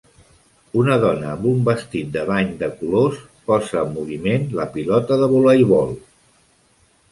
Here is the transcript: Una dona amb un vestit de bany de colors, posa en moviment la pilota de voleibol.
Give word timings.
Una 0.83 0.95
dona 1.01 1.27
amb 1.33 1.43
un 1.49 1.59
vestit 1.67 2.09
de 2.15 2.23
bany 2.29 2.49
de 2.63 2.71
colors, 2.81 3.21
posa 3.51 3.79
en 3.83 3.93
moviment 3.99 4.49
la 4.63 4.69
pilota 4.79 5.21
de 5.25 5.31
voleibol. 5.37 5.97